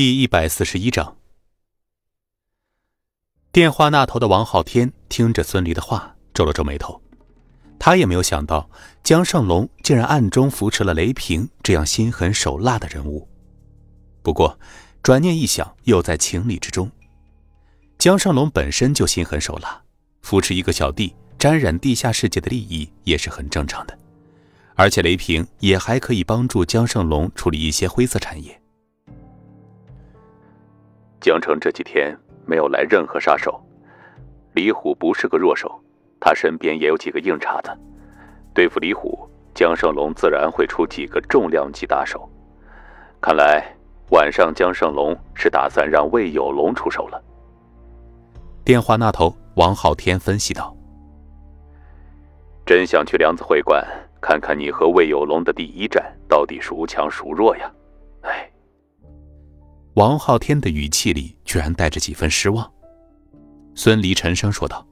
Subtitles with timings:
[0.00, 1.18] 第一百四十一章，
[3.52, 7.02] 电话那头的王浩天听着孙离的话，皱了皱眉头。
[7.78, 8.70] 他也没有想到
[9.04, 13.28] 江胜龙竟然暗中扶持了雷平这样心狠手辣的人物。
[14.22, 14.58] 不过，
[15.02, 16.90] 转念一想，又在情理之中。
[17.98, 19.82] 江胜龙本身就心狠手辣，
[20.22, 23.98] 扶持一个小弟，沾染地下世界的利益也是很正常的。
[24.76, 28.59] 而且，雷平也还可以帮助江胜龙处理一些灰色产业。
[31.20, 32.16] 江城这几天
[32.46, 33.60] 没有来任何杀手，
[34.54, 35.70] 李虎不是个弱手。
[36.18, 37.70] 他身边也有几个硬茬子，
[38.54, 42.28] 对付李虎，江胜龙自然会出几个重量级打手。
[43.22, 43.64] 看来
[44.10, 47.22] 晚上江胜龙是打算让魏有龙出手了。
[48.64, 50.76] 电话那头，王浩天分析道
[52.66, 53.82] ：“真想去梁子会馆
[54.20, 57.70] 看看你和魏有龙的第一战到底孰强孰弱呀？”
[59.90, 62.70] 哎，王浩天的语气里居然带着几分失望。
[63.74, 64.86] 孙离沉声说道。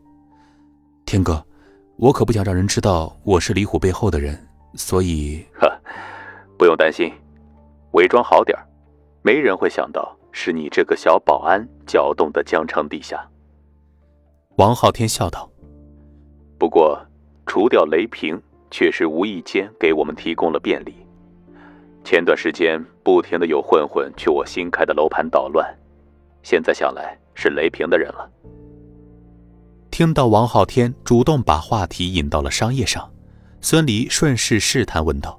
[1.06, 1.44] 天哥，
[1.96, 4.38] 我可不想让人知道我是李虎背后的人，
[4.74, 5.70] 所以，呵，
[6.58, 7.12] 不用担心，
[7.92, 8.58] 伪装好点
[9.22, 13.26] 没人会想到是你这个小保安搅动的江城地下。
[14.56, 15.50] 王浩天笑道
[16.58, 17.00] ：“不过，
[17.46, 20.94] 除掉雷平，确实无意间给我们提供了便利。
[22.10, 25.76] 前段时间不停的有混混去我新开的楼盘捣乱，
[26.42, 28.30] 现在想来是雷平的人了。”
[29.92, 33.12] 听到王浩天主动把话题引到了商业上，
[33.60, 35.38] 孙离顺势试探问道：“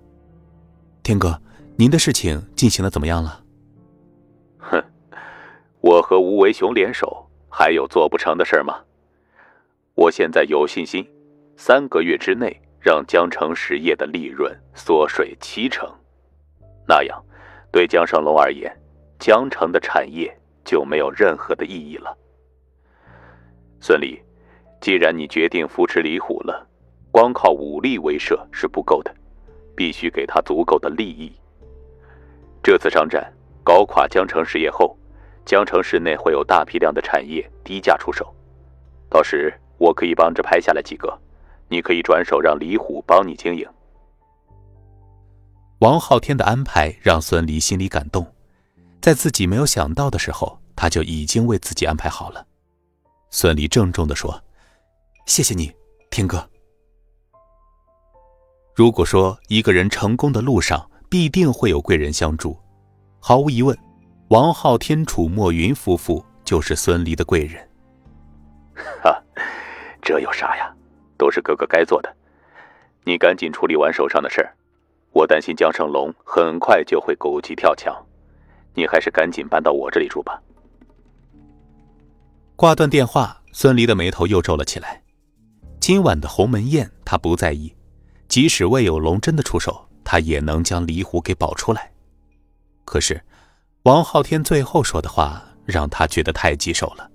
[1.01, 1.41] 天哥，
[1.75, 3.43] 您的事情进行的怎么样了
[4.61, 4.83] ？”“哼，
[5.81, 8.75] 我和吴为雄联手，还有做不成的事吗？
[9.95, 11.03] 我现在有信心，
[11.57, 15.91] 三个月之内让江城实业的利润缩水七成，
[16.89, 17.23] 那样，
[17.71, 18.75] 对江胜龙而言，
[19.19, 22.17] 江城的产业就没有任何的意义了。”
[23.79, 24.19] 孙离。
[24.81, 26.65] 既然你决定扶持李虎了，
[27.11, 29.13] 光靠武力威慑是不够的，
[29.75, 31.29] 必须给他足够的利益。
[32.63, 33.29] 这次商战
[33.61, 34.97] 搞垮江城实业后，
[35.43, 38.33] 江城市内会有大批量的产业低价出手，
[39.09, 41.19] 到时我可以帮着拍下来几个，
[41.67, 43.67] 你可以转手让李虎帮你经营。
[45.79, 48.27] 王浩天的安排让孙离心里感动，
[49.01, 52.45] 在自己没有想到的时候，他就已经为自己安排好了。
[53.29, 54.41] 孙离郑重地说。
[55.25, 55.71] 谢谢你，
[56.09, 56.49] 天哥。
[58.73, 62.57] 如果说一个人成功的路上必定会有贵人相助，
[63.19, 63.77] 毫无疑问，
[64.29, 67.69] 王浩天、楚墨云夫妇就是孙离的贵人。
[69.03, 69.21] 哈，
[70.01, 70.73] 这有啥呀？
[71.15, 72.13] 都是哥哥该做的。
[73.03, 74.51] 你赶紧处理完手上的事儿，
[75.11, 77.95] 我担心江胜龙很快就会狗急跳墙，
[78.73, 80.41] 你还是赶紧搬到我这里住吧。
[82.55, 85.01] 挂断电话，孙离的眉头又皱了起来。
[85.79, 87.73] 今晚的鸿门宴，他不在意。
[88.27, 91.91] 即使魏有龙真的出手，他也能将李虎给保出来。
[92.85, 93.19] 可是，
[93.83, 97.09] 王浩天最后说的话让他觉得太棘手了。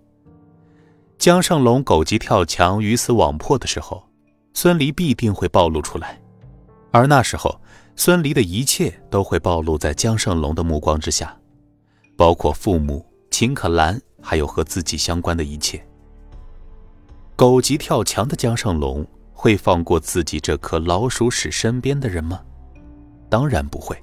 [1.18, 4.02] 江胜龙狗急跳墙、鱼死网破的时候，
[4.54, 6.20] 孙离必定会暴露出来，
[6.90, 7.60] 而那时候，
[7.96, 11.36] 孙离的一切都会暴露在江胜龙的目光之下，
[12.16, 15.84] 包括父母、秦可兰，还有和自己相关的一切。
[17.36, 22.40] 狗急跳墙的江胜龙会放过自己这颗老鼠屎身边的人吗？
[23.28, 23.96] 当然不会。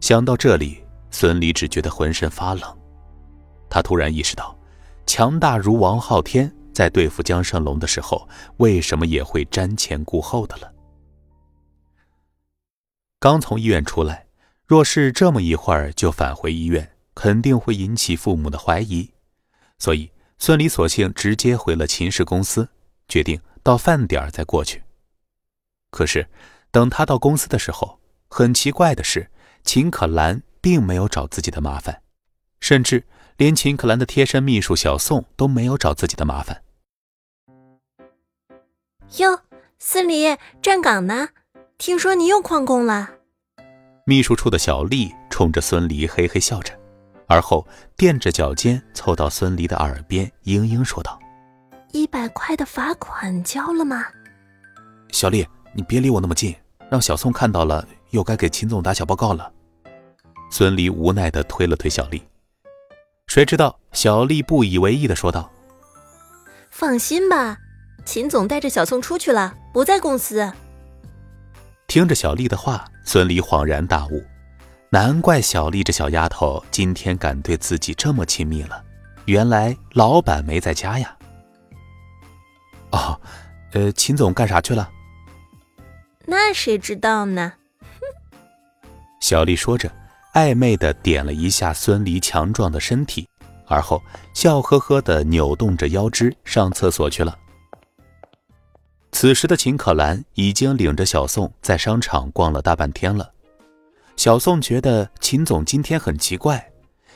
[0.00, 0.78] 想到这里，
[1.10, 2.62] 孙离只觉得浑身发冷。
[3.68, 4.56] 他突然意识到，
[5.06, 8.28] 强大如王浩天在对付江胜龙的时候，
[8.58, 10.72] 为什么也会瞻前顾后的了？
[13.18, 14.26] 刚从医院出来，
[14.66, 19.12] 若是这么一会儿就返回医院，肯定会引起父母的怀疑，
[19.78, 20.10] 所以。
[20.38, 22.68] 孙离索性直接回了秦氏公司，
[23.08, 24.82] 决定到饭点儿再过去。
[25.90, 26.28] 可是，
[26.70, 29.30] 等他到公司的时候，很奇怪的是，
[29.64, 32.02] 秦可兰并没有找自己的麻烦，
[32.60, 33.06] 甚至
[33.38, 36.62] 连秦可兰的贴身秘书小宋都没有找自己的麻烦。
[39.16, 39.40] 哟，
[39.78, 41.30] 孙离站岗呢？
[41.78, 43.10] 听说你又旷工了？
[44.06, 46.72] 秘书处的小丽冲着孙离嘿嘿笑着。
[47.28, 51.18] 而后垫着脚尖凑到孙离的耳边，嘤嘤说道
[51.92, 54.06] ：“一百块的罚款交了吗？”
[55.10, 56.54] 小丽，你别离我那么近，
[56.88, 59.52] 让小宋看到了，又该给秦总打小报告了。
[60.50, 62.22] 孙离无奈的推了推小丽，
[63.26, 65.50] 谁知道小丽不以为意的说道
[66.70, 67.58] ：“放心吧，
[68.04, 70.50] 秦总带着小宋出去了，不在公司。”
[71.96, 74.22] 听着小丽的话，孙离恍然大悟。
[74.90, 78.84] 难怪小丽这小丫头今天敢对自己这么亲密了，
[79.24, 81.16] 原来老板没在家呀。
[82.90, 83.18] 哦，
[83.72, 84.90] 呃，秦总干啥去了？
[86.26, 87.54] 那谁知道呢？
[89.22, 89.90] 小丽说着，
[90.34, 93.26] 暧昧的点了一下孙离强壮的身体，
[93.66, 94.02] 而后
[94.34, 97.38] 笑呵呵的扭动着腰肢上厕所去了。
[99.18, 103.32] 此时的秦可兰已经领着小宋在商场逛了大半天了。
[104.14, 106.70] 小宋觉得秦总今天很奇怪，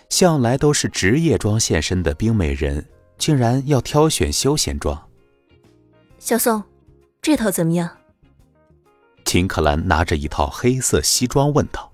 [0.09, 2.83] 向来都是职业装现身的冰美人，
[3.19, 4.99] 竟然要挑选休闲装。
[6.19, 6.63] 小宋，
[7.21, 7.91] 这套怎么样？
[9.27, 11.93] 秦可兰拿着一套黑色西装问道。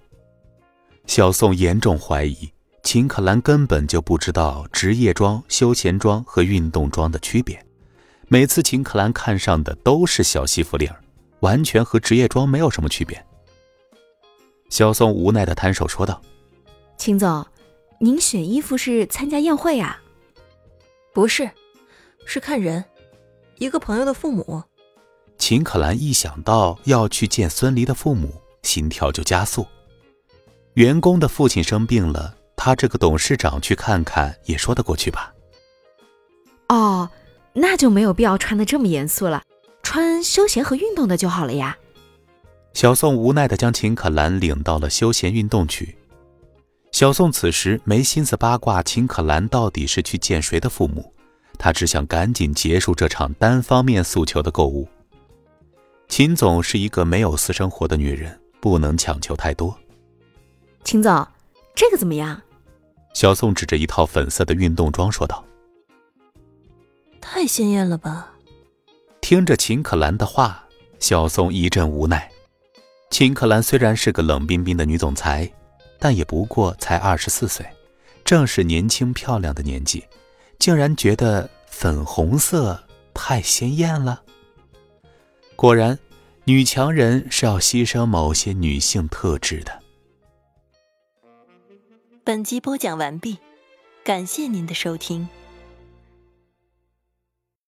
[1.09, 2.49] 小宋严重怀疑
[2.85, 7.61] 秦可兰根本就不知道职业装、休闲装和运动装的区别。
[8.29, 10.91] 每次秦可兰看上的都是小西服领，
[11.41, 13.25] 完全和职业装没有什么区别。
[14.69, 16.21] 小宋无奈的摊手说道
[16.99, 17.47] ：“秦总，
[18.01, 20.03] 您选衣服是参加宴会啊？
[21.15, 21.49] 不是，
[22.25, 22.85] 是看人，
[23.59, 24.61] 一个朋友的父母。”
[25.39, 29.65] 秦可兰一想到要去见孙离的父母，心跳就加速。
[30.75, 35.33] 员工的父亲生病了，他这个董事长去看看也说得过去吧？
[36.71, 37.09] 哦。
[37.59, 39.43] 那就没有必要穿的这么严肃了，
[39.83, 41.75] 穿休闲和运动的就好了呀。
[42.75, 45.97] 小宋无奈的将秦可兰领到了休闲运动区。
[46.93, 51.11] 小宋此时没心思八卦秦可兰到底是去见谁的父母，
[51.59, 54.87] 他只想赶紧结束这场单方面诉求的购物。
[56.09, 59.75] 秦总是一个没有私生活的女人，不能强求太多。
[60.85, 61.27] 秦总，
[61.75, 62.39] 这个怎么样？
[63.15, 65.43] 小宋指着一套粉色的运动装说道。
[67.29, 68.33] 太鲜艳了吧！
[69.21, 70.65] 听着秦可兰的话，
[71.01, 72.31] 小松一阵无奈。
[73.11, 75.53] 秦可兰虽然是个冷冰冰的女总裁，
[75.99, 77.67] 但也不过才二十四岁，
[78.25, 80.05] 正是年轻漂亮的年纪，
[80.61, 82.81] 竟然觉得粉红色
[83.13, 84.23] 太鲜艳了。
[85.57, 85.99] 果然，
[86.45, 89.83] 女强人是要牺牲某些女性特质的。
[92.23, 93.37] 本集播讲完毕，
[94.05, 95.29] 感谢您的收听。